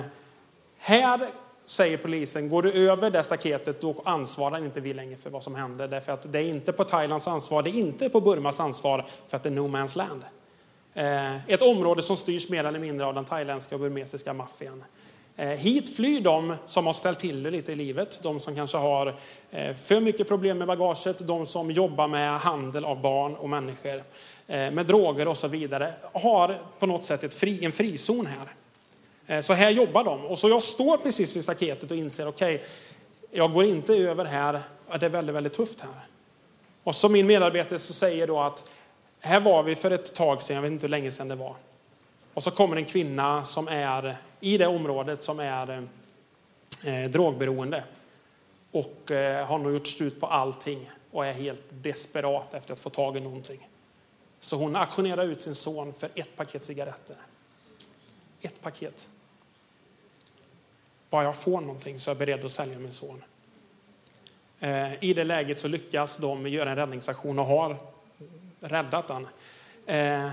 [0.77, 1.29] här
[1.65, 5.55] säger polisen, går du över det staketet då ansvarar inte vi längre för vad som
[5.55, 5.87] händer.
[5.87, 9.37] Därför att det är inte på Thailands ansvar, det är inte på Burmas ansvar för
[9.37, 10.23] att det är no man's land.
[10.93, 14.83] Eh, ett område som styrs mer eller mindre av den thailändska och burmesiska maffian.
[15.35, 18.77] Eh, hit flyr de som har ställt till det lite i livet, de som kanske
[18.77, 19.15] har
[19.51, 24.03] eh, för mycket problem med bagaget, de som jobbar med handel av barn och människor,
[24.47, 28.62] med droger och så vidare, har på något sätt ett fri, en frizon här.
[29.27, 30.25] Eh, så här jobbar de.
[30.25, 32.67] Och så jag står precis vid staketet och inser, okej, okay,
[33.31, 34.61] jag går inte över här,
[34.99, 35.91] det är väldigt, väldigt tufft här.
[36.83, 38.73] Och så min medarbetare så säger då att
[39.19, 41.55] här var vi för ett tag sedan, jag vet inte hur länge sedan det var.
[42.33, 45.87] Och så kommer en kvinna som är i det området som är
[46.85, 47.83] eh, drogberoende.
[48.71, 52.89] Och eh, har nog gjort slut på allting och är helt desperat efter att få
[52.89, 53.69] tag i någonting.
[54.39, 57.15] Så hon aktionerar ut sin son för ett paket cigaretter.
[58.43, 59.09] Ett paket.
[61.09, 63.23] Bara jag får någonting så är jag beredd att sälja min son.
[64.59, 67.77] Eh, I det läget så lyckas de göra en räddningsaktion och har
[68.59, 69.27] räddat den.
[69.85, 70.31] Eh,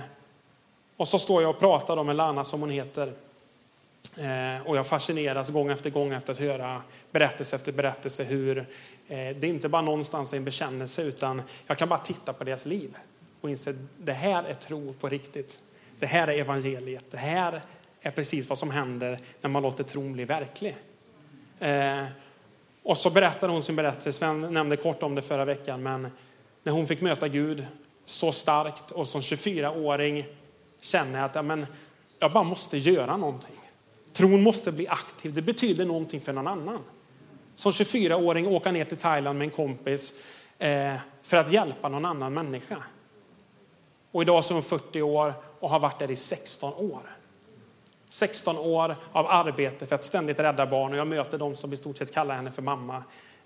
[0.97, 3.13] och så står jag och pratar med Lana som hon heter.
[4.19, 8.67] Eh, och jag fascineras gång efter gång efter att höra berättelse efter berättelse hur
[9.09, 12.97] det inte bara någonstans är en bekännelse utan jag kan bara titta på deras liv
[13.41, 15.63] och inse att det här är tro på riktigt.
[15.99, 17.05] Det här är evangeliet.
[17.11, 17.63] Det här
[18.01, 20.77] är precis vad som händer när man låter tron bli verklig.
[21.59, 22.05] Eh,
[22.83, 26.09] och så berättar hon sin berättelse, Sven nämnde kort om det förra veckan, men
[26.63, 27.67] när hon fick möta Gud
[28.05, 30.27] så starkt och som 24-åring
[30.81, 31.67] känner jag att ja, men,
[32.19, 33.57] jag bara måste göra någonting.
[34.13, 36.79] Tron måste bli aktiv, det betyder någonting för någon annan.
[37.55, 40.15] Som 24-åring åka ner till Thailand med en kompis
[40.59, 42.77] eh, för att hjälpa någon annan människa.
[44.13, 47.20] Och idag så är hon 40 år och har varit där i 16 år.
[48.13, 51.77] 16 år av arbete för att ständigt rädda barn och jag möter dem som i
[51.77, 52.97] stort sett kallar henne för mamma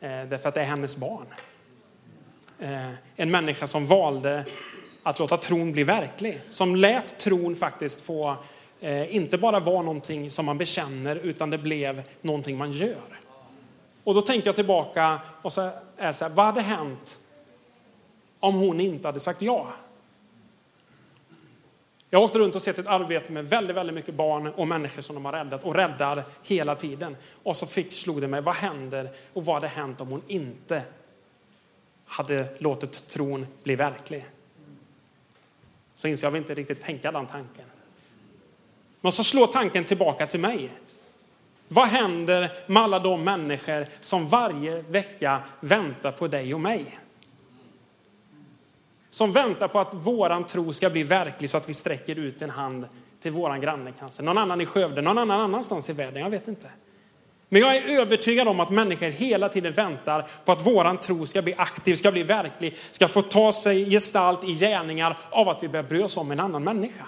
[0.00, 1.26] eh, därför att det är hennes barn.
[2.58, 4.44] Eh, en människa som valde
[5.02, 6.40] att låta tron bli verklig.
[6.50, 8.36] Som lät tron faktiskt få
[8.80, 13.20] eh, inte bara vara någonting som man bekänner utan det blev någonting man gör.
[14.04, 17.18] Och då tänker jag tillbaka och så är så här, vad hade hänt
[18.40, 19.66] om hon inte hade sagt ja?
[22.14, 25.02] Jag har åkt runt och sett ett arbete med väldigt, väldigt mycket barn och människor
[25.02, 27.16] som de har räddat och räddar hela tiden.
[27.42, 30.82] Och så fick, slog det mig, vad händer och vad hade hänt om hon inte
[32.06, 34.24] hade låtit tron bli verklig?
[35.94, 37.64] Så inser jag vill inte riktigt tänka den tanken.
[39.00, 40.70] Men så slår tanken tillbaka till mig.
[41.68, 46.98] Vad händer med alla de människor som varje vecka väntar på dig och mig?
[49.14, 52.50] Som väntar på att våran tro ska bli verklig så att vi sträcker ut en
[52.50, 52.88] hand
[53.22, 54.22] till våran granne kanske.
[54.22, 56.68] Någon annan i Skövde, någon annan annanstans i världen, jag vet inte.
[57.48, 61.42] Men jag är övertygad om att människor hela tiden väntar på att våran tro ska
[61.42, 65.68] bli aktiv, ska bli verklig, ska få ta sig gestalt i gärningar av att vi
[65.68, 67.06] börjar bry oss om en annan människa.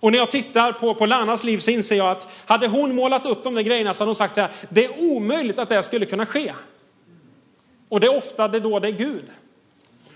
[0.00, 3.26] Och när jag tittar på, på Lannas liv så inser jag att hade hon målat
[3.26, 5.82] upp de där grejerna så hade hon sagt så här, det är omöjligt att det
[5.82, 6.54] skulle kunna ske.
[7.90, 9.24] Och det är ofta det då det är Gud.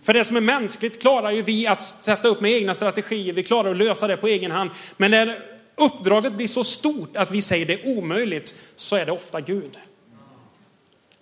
[0.03, 3.43] För det som är mänskligt klarar ju vi att sätta upp med egna strategier, vi
[3.43, 4.71] klarar att lösa det på egen hand.
[4.97, 5.39] Men när
[5.77, 9.79] uppdraget blir så stort att vi säger det är omöjligt, så är det ofta Gud.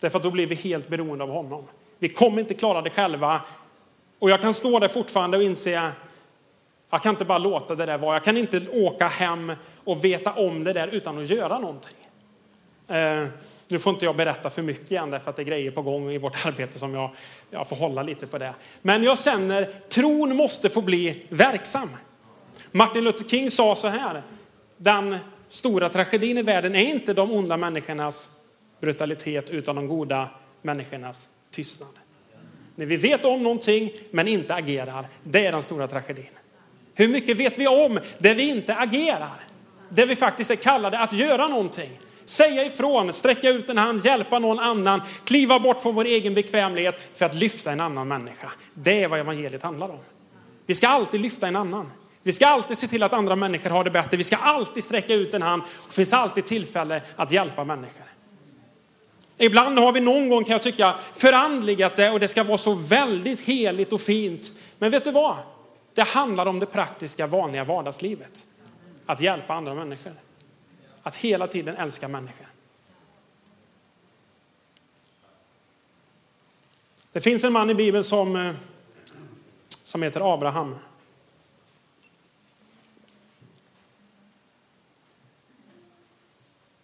[0.00, 1.64] Därför att då blir vi helt beroende av honom.
[1.98, 3.40] Vi kommer inte klara det själva.
[4.18, 5.92] Och jag kan stå där fortfarande och inse,
[6.90, 8.14] jag kan inte bara låta det där vara.
[8.14, 9.52] Jag kan inte åka hem
[9.84, 11.96] och veta om det där utan att göra någonting.
[12.88, 13.26] Eh,
[13.68, 16.12] nu får inte jag berätta för mycket igen därför att det är grejer på gång
[16.12, 17.10] i vårt arbete som jag,
[17.50, 18.54] jag får hålla lite på det.
[18.82, 21.88] Men jag känner, tron måste få bli verksam.
[22.72, 24.22] Martin Luther King sa så här,
[24.76, 28.30] den stora tragedin i världen är inte de onda människornas
[28.80, 30.28] brutalitet utan de goda
[30.62, 31.88] människornas tystnad.
[32.74, 36.30] När vi vet om någonting men inte agerar, det är den stora tragedin.
[36.94, 39.46] Hur mycket vet vi om det vi inte agerar?
[39.88, 41.90] Det vi faktiskt är kallade att göra någonting.
[42.28, 47.00] Säga ifrån, sträcka ut en hand, hjälpa någon annan, kliva bort från vår egen bekvämlighet
[47.14, 48.52] för att lyfta en annan människa.
[48.74, 49.98] Det är vad evangeliet handlar om.
[50.66, 51.92] Vi ska alltid lyfta en annan.
[52.22, 54.16] Vi ska alltid se till att andra människor har det bättre.
[54.16, 55.62] Vi ska alltid sträcka ut en hand.
[55.88, 58.04] Det finns alltid tillfälle att hjälpa människor.
[59.38, 62.74] Ibland har vi någon gång kan jag tycka förandligat det och det ska vara så
[62.74, 64.52] väldigt heligt och fint.
[64.78, 65.36] Men vet du vad?
[65.94, 68.46] Det handlar om det praktiska vanliga vardagslivet.
[69.06, 70.27] Att hjälpa andra människor.
[71.08, 72.46] Att hela tiden älska människor.
[77.12, 78.54] Det finns en man i Bibeln som, eh,
[79.68, 80.76] som heter Abraham.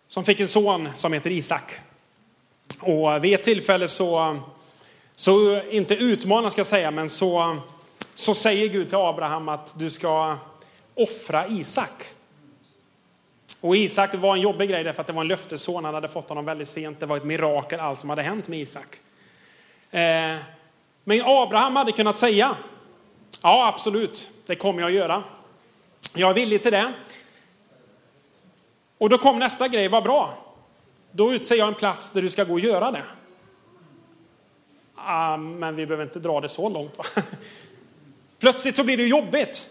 [0.09, 1.73] Som fick en son som heter Isak.
[2.81, 4.41] Och vid ett tillfälle så,
[5.15, 7.57] så inte utmanar ska jag säga, men så,
[8.15, 10.39] så säger Gud till Abraham att du ska
[10.95, 12.14] offra Isak.
[13.65, 15.85] Och Isak var en jobbig grej därför att det var en löftesson.
[15.85, 17.01] Han hade fått honom väldigt sent.
[17.01, 18.97] Det var ett mirakel allt som hade hänt med Isak.
[19.91, 20.01] Eh,
[21.05, 22.57] men Abraham hade kunnat säga,
[23.43, 25.23] ja absolut, det kommer jag att göra.
[26.15, 26.93] Jag är villig till det.
[28.99, 30.39] Och då kom nästa grej, vad bra.
[31.11, 33.03] Då utser jag en plats där du ska gå och göra det.
[34.95, 36.99] Ah, men vi behöver inte dra det så långt.
[36.99, 37.05] Va?
[38.39, 39.71] Plötsligt så blir det jobbigt.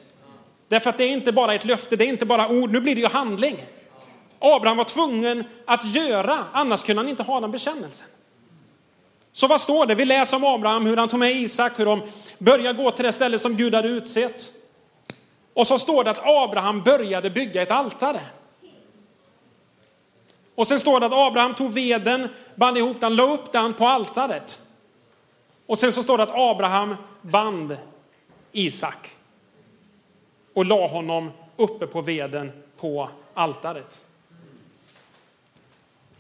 [0.68, 2.96] Därför att det är inte bara ett löfte, det är inte bara ord, nu blir
[2.96, 3.58] det ju handling.
[4.46, 8.08] Abraham var tvungen att göra, annars kunde han inte ha den bekännelsen.
[9.32, 9.96] Så vad står det?
[9.96, 12.02] Vi läser om Abraham, hur han tog med Isak, hur de
[12.38, 14.54] började gå till det ställe som Gud hade utsett.
[15.54, 18.22] Och så står det att Abraham började bygga ett altare.
[20.56, 23.88] Och sen står det att Abraham tog veden, band ihop den, la upp den på
[23.88, 24.62] altaret.
[25.68, 27.78] Och sen så står det att Abraham band
[28.52, 29.10] Isak
[30.56, 34.06] och la honom uppe på veden på altaret.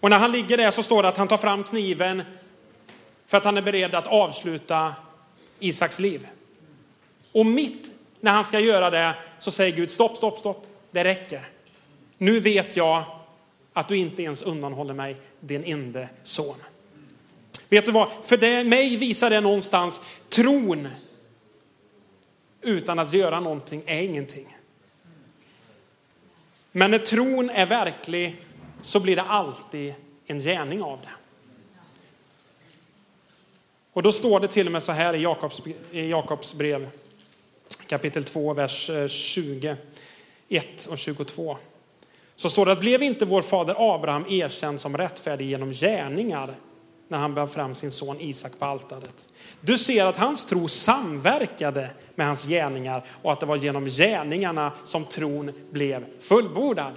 [0.03, 2.23] Och när han ligger där så står det att han tar fram kniven
[3.25, 4.95] för att han är beredd att avsluta
[5.59, 6.27] Isaks liv.
[7.31, 10.67] Och mitt när han ska göra det så säger Gud stopp, stopp, stopp.
[10.91, 11.47] Det räcker.
[12.17, 13.03] Nu vet jag
[13.73, 16.55] att du inte ens undanhåller mig din enda son.
[17.69, 18.09] Vet du vad?
[18.23, 20.87] För det, mig visar det någonstans tron
[22.61, 24.57] utan att göra någonting är ingenting.
[26.71, 28.45] Men när tron är verklig
[28.83, 29.93] så blir det alltid
[30.25, 31.09] en gärning av det.
[33.93, 36.89] Och då står det till och med så här i Jakobs, i Jakobs brev
[37.87, 39.77] kapitel 2, vers eh, 20,
[40.49, 41.57] 1 och 22.
[42.35, 46.55] Så står det att blev inte vår fader Abraham erkänd som rättfärdig genom gärningar
[47.07, 49.29] när han bar fram sin son Isak på altaret.
[49.61, 54.71] Du ser att hans tro samverkade med hans gärningar och att det var genom gärningarna
[54.85, 56.93] som tron blev fullbordad.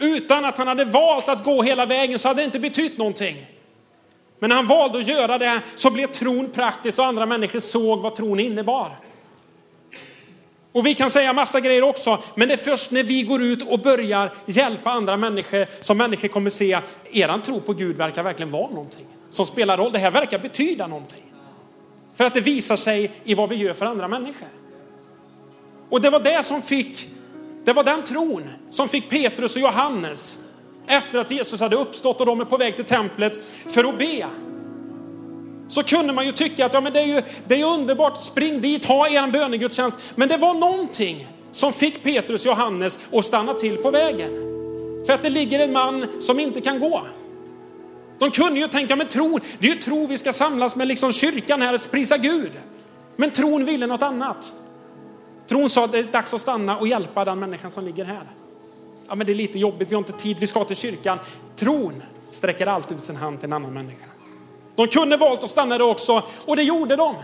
[0.00, 3.46] Utan att han hade valt att gå hela vägen så hade det inte betytt någonting.
[4.38, 8.00] Men när han valde att göra det så blev tron praktisk och andra människor såg
[8.00, 8.98] vad tron innebar.
[10.72, 13.70] Och vi kan säga massa grejer också, men det är först när vi går ut
[13.70, 16.78] och börjar hjälpa andra människor som människor kommer se,
[17.12, 19.92] eran tro på Gud verkar verkligen vara någonting som spelar roll.
[19.92, 21.24] Det här verkar betyda någonting.
[22.14, 24.48] För att det visar sig i vad vi gör för andra människor.
[25.90, 27.08] Och det var det som fick,
[27.64, 30.38] det var den tron som fick Petrus och Johannes
[30.86, 34.26] efter att Jesus hade uppstått och de är på väg till templet för att be.
[35.68, 38.60] Så kunde man ju tycka att ja, men det, är ju, det är underbart, spring
[38.60, 39.96] dit, ha er bönegudstjänst.
[40.14, 44.30] Men det var någonting som fick Petrus och Johannes att stanna till på vägen.
[45.06, 47.02] För att det ligger en man som inte kan gå.
[48.18, 51.12] De kunde ju tänka, men tro, det är ju tro vi ska samlas med liksom
[51.12, 52.52] kyrkan här och prisa Gud.
[53.16, 54.52] Men tron ville något annat.
[55.50, 58.22] Tron sa att det är dags att stanna och hjälpa den människan som ligger här.
[59.08, 61.18] Ja, men det är lite jobbigt, vi har inte tid, vi ska till kyrkan.
[61.56, 64.06] Tron sträcker alltid ut sin hand till en annan människa.
[64.74, 67.14] De kunde valt att stanna där också och det gjorde de.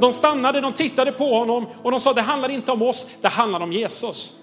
[0.00, 3.28] De stannade, de tittade på honom och de sa det handlar inte om oss, det
[3.28, 4.40] handlar om Jesus.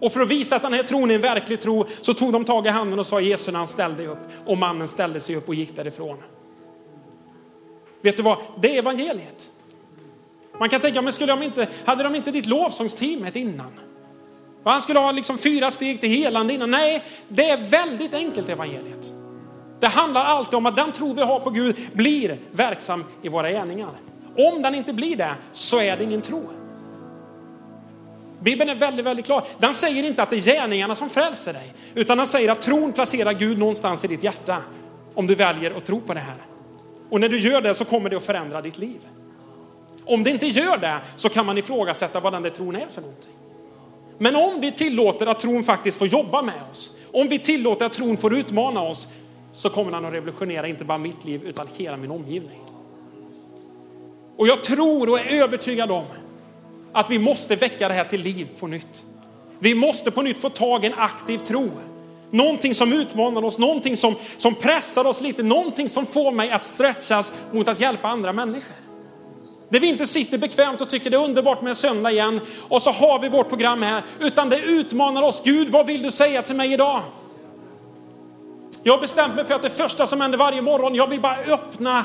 [0.00, 2.44] Och för att visa att den här tron är en verklig tro så tog de
[2.44, 4.28] tag i handen och sa Jesu namn ställ dig upp.
[4.46, 6.16] Och mannen ställde sig upp och gick därifrån.
[8.02, 8.38] Vet du vad?
[8.62, 9.52] Det är evangeliet.
[10.60, 13.70] Man kan tänka, men skulle de inte, hade de inte ditt lovsångsteamet innan?
[14.64, 16.70] Och han skulle ha liksom fyra steg till helande innan.
[16.70, 19.14] Nej, det är väldigt enkelt evangeliet.
[19.80, 23.50] Det handlar alltid om att den tro vi har på Gud blir verksam i våra
[23.50, 23.90] gärningar.
[24.36, 26.50] Om den inte blir det så är det ingen tro.
[28.40, 29.44] Bibeln är väldigt, väldigt klar.
[29.58, 32.92] Den säger inte att det är gärningarna som frälser dig, utan den säger att tron
[32.92, 34.56] placerar Gud någonstans i ditt hjärta.
[35.14, 36.36] Om du väljer att tro på det här.
[37.10, 39.00] Och när du gör det så kommer det att förändra ditt liv.
[40.04, 43.00] Om det inte gör det så kan man ifrågasätta vad den där tron är för
[43.00, 43.32] någonting.
[44.18, 47.92] Men om vi tillåter att tron faktiskt får jobba med oss, om vi tillåter att
[47.92, 49.08] tron får utmana oss,
[49.52, 52.60] så kommer den att revolutionera inte bara mitt liv utan hela min omgivning.
[54.36, 56.04] Och jag tror och är övertygad om
[56.92, 59.06] att vi måste väcka det här till liv på nytt.
[59.58, 61.70] Vi måste på nytt få tag i en aktiv tro.
[62.30, 66.62] Någonting som utmanar oss, någonting som, som pressar oss lite, någonting som får mig att
[66.62, 68.89] stretchas mot att hjälpa andra människor.
[69.70, 72.82] Där vi inte sitter bekvämt och tycker det är underbart med en söndag igen och
[72.82, 74.02] så har vi vårt program här.
[74.20, 75.42] Utan det utmanar oss.
[75.44, 77.02] Gud, vad vill du säga till mig idag?
[78.82, 81.36] Jag har bestämt mig för att det första som händer varje morgon, jag vill bara
[81.36, 82.04] öppna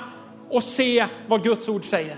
[0.50, 2.18] och se vad Guds ord säger.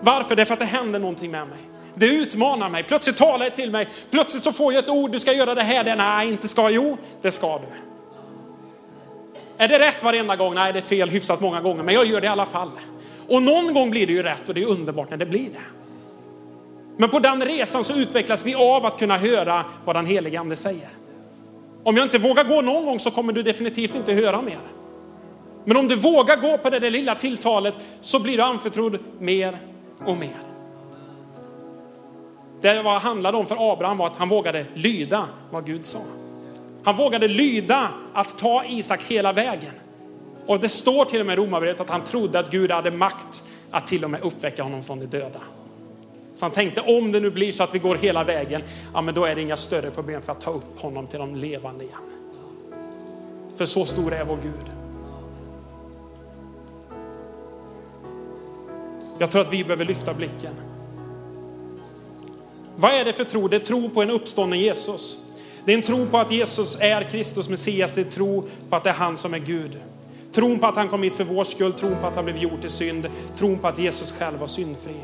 [0.00, 0.36] Varför?
[0.36, 1.58] Därför att det händer någonting med mig.
[1.94, 2.82] Det utmanar mig.
[2.82, 3.88] Plötsligt talar det till mig.
[4.10, 5.84] Plötsligt så får jag ett ord, du ska göra det här.
[5.84, 6.70] Det, nej, inte ska.
[6.70, 7.66] Jo, det ska du.
[9.64, 10.54] Är det rätt varenda gång?
[10.54, 12.70] Nej, det är fel hyfsat många gånger, men jag gör det i alla fall.
[13.30, 15.60] Och någon gång blir det ju rätt och det är underbart när det blir det.
[16.96, 20.56] Men på den resan så utvecklas vi av att kunna höra vad den helige ande
[20.56, 20.88] säger.
[21.84, 24.58] Om jag inte vågar gå någon gång så kommer du definitivt inte höra mer.
[25.64, 29.58] Men om du vågar gå på det där lilla tilltalet så blir du anförtrodd mer
[30.06, 30.36] och mer.
[32.60, 36.00] Det vad handlade om för Abraham var att han vågade lyda vad Gud sa.
[36.84, 39.72] Han vågade lyda att ta Isak hela vägen.
[40.46, 43.44] Och det står till och med i Romarbrevet att han trodde att Gud hade makt
[43.70, 45.40] att till och med uppväcka honom från de döda.
[46.34, 48.62] Så han tänkte om det nu blir så att vi går hela vägen,
[48.94, 51.36] ja men då är det inga större problem för att ta upp honom till de
[51.36, 52.00] levande igen.
[53.56, 54.72] För så stor är vår Gud.
[59.18, 60.54] Jag tror att vi behöver lyfta blicken.
[62.76, 63.48] Vad är det för tro?
[63.48, 65.18] Det är tro på en uppstånden Jesus.
[65.64, 67.94] Det är en tro på att Jesus är Kristus Messias.
[67.94, 69.76] Det är tro på att det är han som är Gud.
[70.32, 72.60] Tron på att han kom hit för vår skull, tron på att han blev gjord
[72.60, 74.96] till synd, tron på att Jesus själv var syndfri.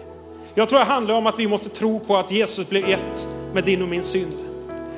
[0.55, 3.65] Jag tror det handlar om att vi måste tro på att Jesus blev ett med
[3.65, 4.35] din och min synd.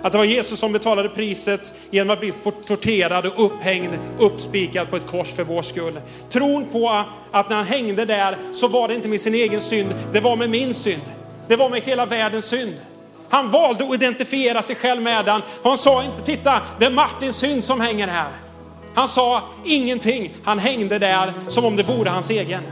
[0.02, 2.32] Att det var Jesus som betalade priset genom att bli
[2.66, 6.00] torterad och upphängd, uppspikad på ett kors för vår skull.
[6.28, 9.94] Tron på att när han hängde där så var det inte med sin egen synd,
[10.12, 11.02] det var med min synd.
[11.48, 12.74] Det var med hela världens synd.
[13.28, 15.42] Han valde att identifiera sig själv med den.
[15.62, 18.47] Han sa inte, titta det är Martins synd som hänger här.
[18.98, 22.62] Han sa ingenting, han hängde där som om det vore hans egen.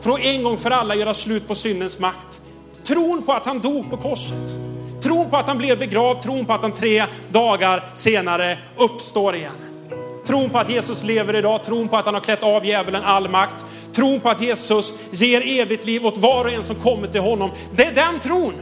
[0.00, 2.40] För att en gång för alla göra slut på syndens makt.
[2.82, 4.58] Tron på att han dog på korset.
[5.02, 9.52] Tron på att han blev begravd, tron på att han tre dagar senare uppstår igen.
[10.26, 13.28] Tron på att Jesus lever idag, tron på att han har klätt av djävulen all
[13.28, 13.66] makt.
[13.92, 17.50] Tron på att Jesus ger evigt liv åt var och en som kommer till honom.
[17.72, 18.54] Det är den tron.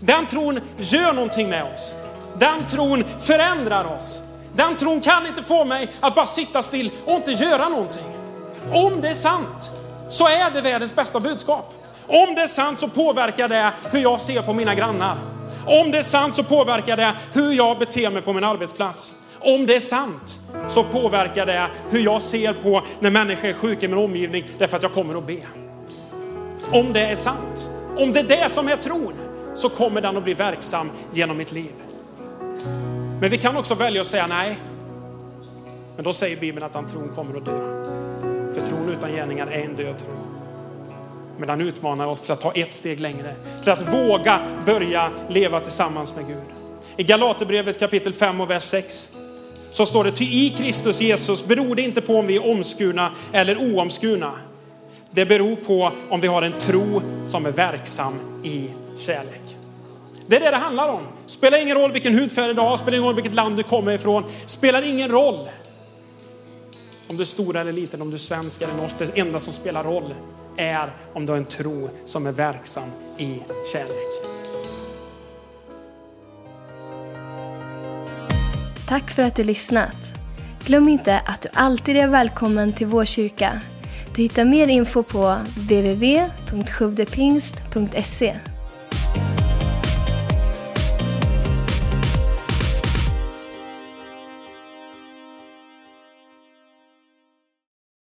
[0.00, 1.94] Den tron gör någonting med oss.
[2.38, 4.22] Den tron förändrar oss.
[4.56, 8.06] Den tron kan inte få mig att bara sitta still och inte göra någonting.
[8.72, 9.72] Om det är sant
[10.08, 11.74] så är det världens bästa budskap.
[12.06, 15.16] Om det är sant så påverkar det hur jag ser på mina grannar.
[15.66, 19.14] Om det är sant så påverkar det hur jag beter mig på min arbetsplats.
[19.40, 20.38] Om det är sant
[20.68, 24.76] så påverkar det hur jag ser på när människor är sjuka i min omgivning därför
[24.76, 25.38] att jag kommer att be.
[26.72, 27.70] om det är sant.
[27.98, 29.14] Om det är det som är tron,
[29.54, 31.72] så kommer den att bli verksam genom mitt liv.
[33.20, 34.58] Men vi kan också välja att säga nej.
[35.96, 37.82] Men då säger Bibeln att den tron kommer att dö.
[38.54, 40.14] För tron utan gärningar är en död tro.
[41.38, 43.34] Men han utmanar oss till att ta ett steg längre.
[43.62, 46.44] Till att våga börja leva tillsammans med Gud.
[46.96, 49.16] I Galaterbrevet kapitel 5 och vers 6
[49.70, 53.10] så står det, ty i Kristus Jesus beror det inte på om vi är omskurna
[53.32, 54.32] eller oomskurna.
[55.10, 59.45] Det beror på om vi har en tro som är verksam i kärlek.
[60.26, 61.02] Det är det det handlar om.
[61.26, 64.24] Spelar ingen roll vilken hudfärg du har, spelar ingen roll vilket land du kommer ifrån,
[64.46, 65.48] spelar ingen roll
[67.08, 68.98] om du är stor eller liten, om du är svensk eller norsk.
[68.98, 70.14] Det enda som spelar roll
[70.56, 73.40] är om du har en tro som är verksam i
[73.72, 74.06] kärlek.
[78.88, 80.12] Tack för att du lyssnat.
[80.64, 83.60] Glöm inte att du alltid är välkommen till vår kyrka.
[84.14, 88.55] Du hittar mer info på www.sjuvdepingst.se